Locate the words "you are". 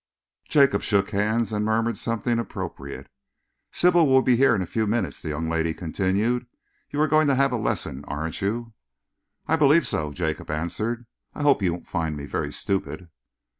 6.89-7.07